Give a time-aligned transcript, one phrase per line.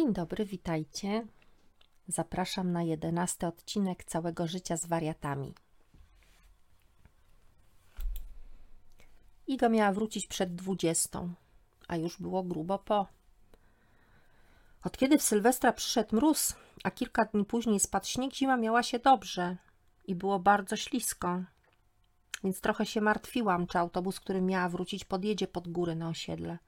[0.00, 1.26] Dzień dobry, witajcie.
[2.08, 5.54] Zapraszam na jedenasty odcinek całego życia z wariatami.
[9.46, 11.34] Iga miała wrócić przed dwudziestą,
[11.88, 13.06] a już było grubo po.
[14.84, 16.54] Od kiedy w Sylwestra przyszedł mróz,
[16.84, 19.56] a kilka dni później spadł śnieg, zima miała się dobrze
[20.06, 21.42] i było bardzo ślisko.
[22.44, 26.58] Więc trochę się martwiłam, czy autobus, który miała wrócić, podjedzie pod górę na osiedle.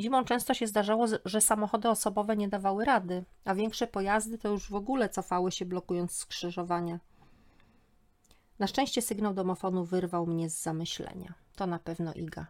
[0.00, 4.70] Zimą często się zdarzało, że samochody osobowe nie dawały rady, a większe pojazdy to już
[4.70, 7.00] w ogóle cofały się blokując skrzyżowania.
[8.58, 11.34] Na szczęście sygnał domofonu wyrwał mnie z zamyślenia.
[11.56, 12.46] To na pewno Iga.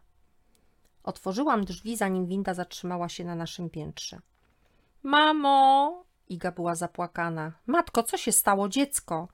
[1.03, 4.21] Otworzyłam drzwi, zanim winda zatrzymała się na naszym piętrze.
[5.03, 6.05] Mamo!
[6.29, 7.53] Iga była zapłakana.
[7.67, 9.29] Matko, co się stało, dziecko?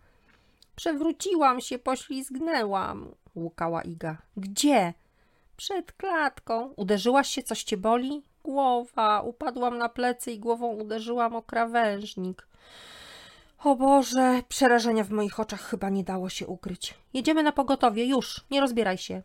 [0.76, 4.16] Przewróciłam się, poślizgnęłam, łukała Iga.
[4.36, 4.94] Gdzie?
[5.56, 6.72] Przed klatką.
[6.76, 8.22] Uderzyłaś się, coś cię boli?
[8.42, 9.20] Głowa.
[9.20, 12.48] Upadłam na plecy i głową uderzyłam o krawężnik.
[13.64, 16.94] O Boże, przerażenia w moich oczach chyba nie dało się ukryć.
[17.14, 19.22] Jedziemy na pogotowie, już, nie rozbieraj się.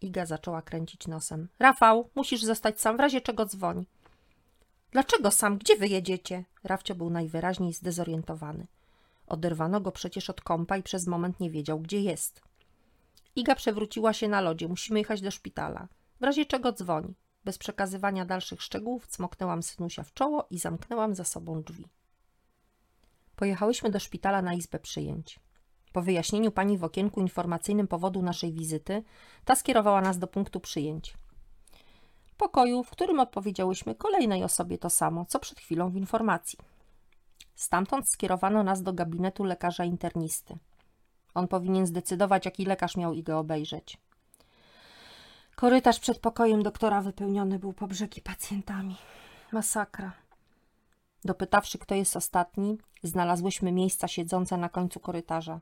[0.00, 1.48] Iga zaczęła kręcić nosem.
[1.58, 3.84] Rafał, musisz zostać sam, w razie czego dzwoń.
[4.90, 5.58] Dlaczego sam?
[5.58, 6.44] Gdzie wy jedziecie?
[6.64, 8.66] Rafcio był najwyraźniej zdezorientowany.
[9.26, 12.40] Oderwano go przecież od kąpa i przez moment nie wiedział, gdzie jest.
[13.36, 14.68] Iga przewróciła się na lodzie.
[14.68, 15.88] Musimy jechać do szpitala.
[16.20, 17.14] W razie czego dzwoń.
[17.44, 21.88] Bez przekazywania dalszych szczegółów cmoknęłam synusia w czoło i zamknęłam za sobą drzwi.
[23.36, 25.40] Pojechałyśmy do szpitala na izbę przyjęć.
[25.92, 29.02] Po wyjaśnieniu pani w okienku informacyjnym powodu naszej wizyty,
[29.44, 31.14] ta skierowała nas do punktu przyjęć.
[32.36, 36.58] Pokoju, w którym odpowiedziałyśmy kolejnej osobie to samo, co przed chwilą w informacji.
[37.54, 40.58] Stamtąd skierowano nas do gabinetu lekarza internisty.
[41.34, 43.98] On powinien zdecydować, jaki lekarz miał Igę obejrzeć.
[45.54, 48.96] Korytarz przed pokojem doktora wypełniony był po brzegi pacjentami.
[49.52, 50.12] Masakra.
[51.24, 55.60] Dopytawszy, kto jest ostatni, znalazłyśmy miejsca siedzące na końcu korytarza.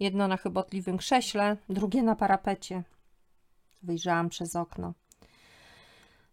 [0.00, 2.82] Jedno na chybotliwym krześle, drugie na parapecie.
[3.82, 4.94] Wyjrzałam przez okno.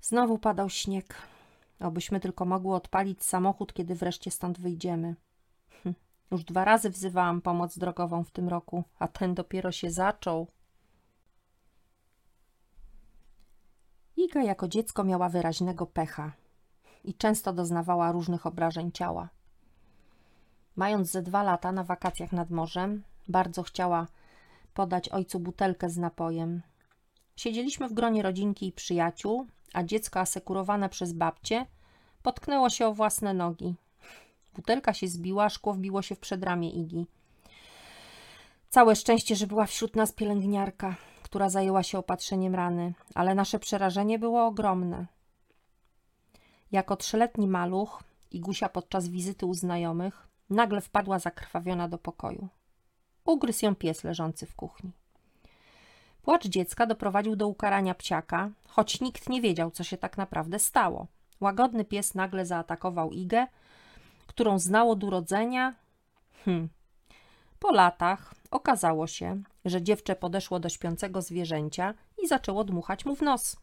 [0.01, 1.16] Znowu padał śnieg.
[1.79, 5.16] Obyśmy tylko mogły odpalić samochód, kiedy wreszcie stąd wyjdziemy.
[6.33, 10.47] Już dwa razy wzywałam pomoc drogową w tym roku, a ten dopiero się zaczął.
[14.17, 16.31] Iga jako dziecko miała wyraźnego pecha
[17.03, 19.29] i często doznawała różnych obrażeń ciała.
[20.75, 24.07] Mając ze dwa lata na wakacjach nad morzem, bardzo chciała
[24.73, 26.61] podać ojcu butelkę z napojem.
[27.35, 31.66] Siedzieliśmy w gronie rodzinki i przyjaciół, a dziecko asekurowane przez babcię
[32.23, 33.75] potknęło się o własne nogi.
[34.56, 37.08] Butelka się zbiła, szkło wbiło się w przedramię Igi.
[38.69, 44.19] Całe szczęście, że była wśród nas pielęgniarka, która zajęła się opatrzeniem rany, ale nasze przerażenie
[44.19, 45.06] było ogromne.
[46.72, 52.47] Jako trzyletni maluch, Igusia podczas wizyty u znajomych, nagle wpadła zakrwawiona do pokoju.
[53.25, 54.91] Ugryzł ją pies leżący w kuchni.
[56.24, 61.08] Płacz dziecka doprowadził do ukarania psiaka, choć nikt nie wiedział, co się tak naprawdę stało.
[61.40, 63.47] Łagodny pies nagle zaatakował Igę,
[64.33, 65.75] którą znał od urodzenia.
[66.45, 66.69] Hm.
[67.59, 73.22] Po latach okazało się, że dziewczę podeszło do śpiącego zwierzęcia i zaczęło dmuchać mu w
[73.22, 73.57] nos.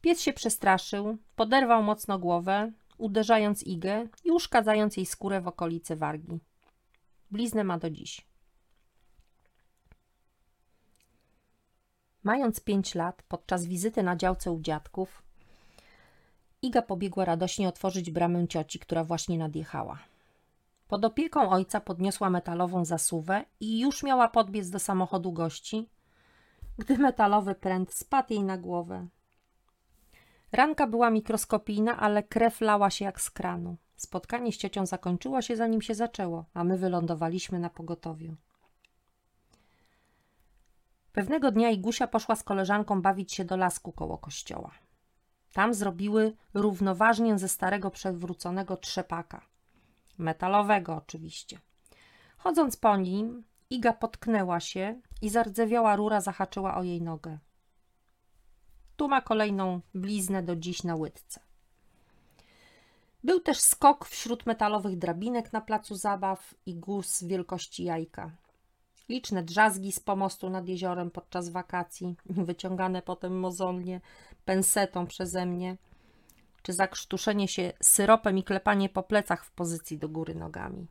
[0.00, 6.40] Pies się przestraszył, poderwał mocno głowę, uderzając Igę i uszkadzając jej skórę w okolicy wargi.
[7.30, 8.26] Bliznę ma do dziś.
[12.22, 15.22] Mając pięć lat, podczas wizyty na działce u dziadków,
[16.62, 19.98] Iga pobiegła radośnie otworzyć bramę cioci, która właśnie nadjechała.
[20.88, 25.88] Pod opieką ojca podniosła metalową zasuwę i już miała podbiec do samochodu gości,
[26.78, 29.06] gdy metalowy pręt spadł jej na głowę.
[30.52, 33.76] Ranka była mikroskopijna, ale krew lała się jak z kranu.
[33.96, 38.36] Spotkanie z ciocią zakończyło się zanim się zaczęło, a my wylądowaliśmy na pogotowiu.
[41.12, 44.70] Pewnego dnia Igusia poszła z koleżanką bawić się do lasku koło kościoła.
[45.52, 49.46] Tam zrobiły równoważnie ze starego przewróconego trzepaka.
[50.18, 51.60] Metalowego oczywiście.
[52.36, 57.38] Chodząc po nim, Iga potknęła się i zardzewiała rura zahaczyła o jej nogę.
[58.96, 61.40] Tu ma kolejną bliznę do dziś na łydce.
[63.24, 68.30] Był też skok wśród metalowych drabinek na placu zabaw i guz wielkości jajka.
[69.08, 74.00] Liczne drzazgi z pomostu nad jeziorem podczas wakacji, wyciągane potem mozolnie
[74.50, 75.76] pensetą przeze mnie,
[76.62, 80.86] czy zakrztuszenie się syropem i klepanie po plecach w pozycji do góry nogami.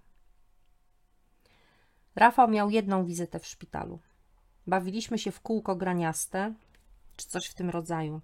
[2.15, 3.99] Rafał miał jedną wizytę w szpitalu.
[4.67, 6.53] Bawiliśmy się w kółko graniaste,
[7.15, 8.21] czy coś w tym rodzaju.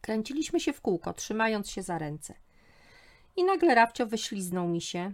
[0.00, 2.34] Kręciliśmy się w kółko, trzymając się za ręce.
[3.36, 5.12] I nagle Rafcio wyśliznął mi się,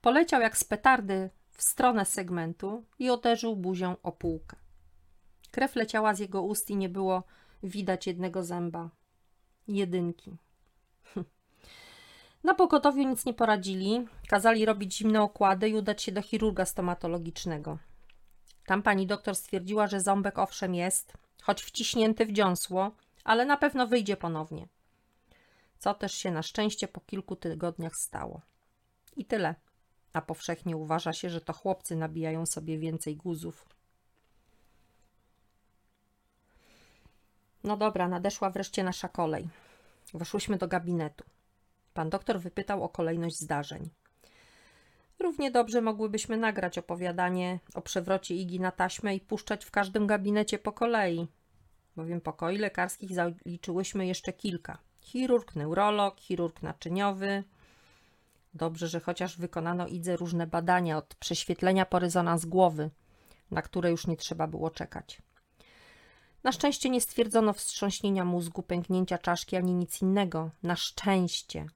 [0.00, 4.56] poleciał jak z petardy w stronę segmentu i uderzył buzią o półkę.
[5.50, 7.22] Krew leciała z jego ust i nie było
[7.62, 8.90] widać jednego zęba.
[9.68, 10.36] Jedynki.
[12.44, 17.78] Na pogotowiu nic nie poradzili, kazali robić zimne okłady i udać się do chirurga stomatologicznego.
[18.66, 21.12] Tam pani doktor stwierdziła, że ząbek owszem jest,
[21.42, 22.90] choć wciśnięty w dziąsło,
[23.24, 24.68] ale na pewno wyjdzie ponownie.
[25.78, 28.40] Co też się na szczęście po kilku tygodniach stało.
[29.16, 29.54] I tyle.
[30.12, 33.66] A powszechnie uważa się, że to chłopcy nabijają sobie więcej guzów.
[37.64, 39.48] No dobra, nadeszła wreszcie nasza kolej.
[40.14, 41.24] Weszłyśmy do gabinetu.
[41.94, 43.88] Pan doktor wypytał o kolejność zdarzeń.
[45.18, 50.58] Równie dobrze mogłybyśmy nagrać opowiadanie o przewrocie Igi na taśmę i puszczać w każdym gabinecie
[50.58, 51.28] po kolei,
[51.96, 54.78] bowiem pokoi lekarskich zaliczyłyśmy jeszcze kilka.
[55.00, 57.44] Chirurg, neurolog, chirurg naczyniowy.
[58.54, 62.90] Dobrze, że chociaż wykonano Idze różne badania od prześwietlenia po rezonans głowy,
[63.50, 65.22] na które już nie trzeba było czekać.
[66.44, 70.50] Na szczęście nie stwierdzono wstrząśnienia mózgu, pęknięcia czaszki ani nic innego.
[70.62, 71.66] Na szczęście.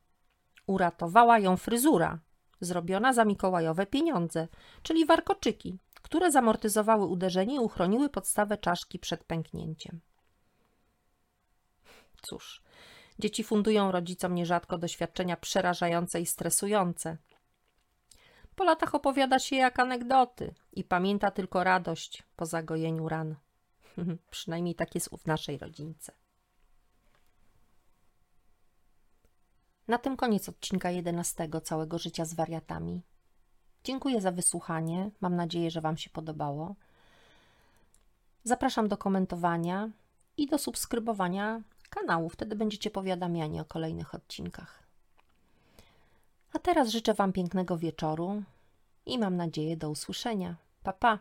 [0.67, 2.19] Uratowała ją fryzura,
[2.61, 4.49] zrobiona za mikołajowe pieniądze,
[4.83, 10.01] czyli warkoczyki, które zamortyzowały uderzenie i uchroniły podstawę czaszki przed pęknięciem.
[12.23, 12.63] Cóż,
[13.19, 17.17] dzieci fundują rodzicom nierzadko doświadczenia przerażające i stresujące.
[18.57, 23.37] Po latach opowiada się jak anegdoty i pamięta tylko radość po zagojeniu ran.
[24.31, 26.13] Przynajmniej tak jest w naszej rodzince.
[29.89, 33.03] Na tym koniec odcinka 11 całego życia z wariatami.
[33.85, 35.11] Dziękuję za wysłuchanie.
[35.21, 36.75] Mam nadzieję, że Wam się podobało.
[38.45, 39.91] Zapraszam do komentowania
[40.37, 42.29] i do subskrybowania kanału.
[42.29, 44.83] Wtedy będziecie powiadamiani o kolejnych odcinkach.
[46.53, 48.43] A teraz życzę Wam pięknego wieczoru
[49.07, 50.57] i mam nadzieję do usłyszenia.
[50.83, 51.19] Pa pa!